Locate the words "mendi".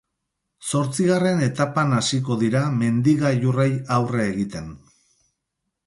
2.79-3.17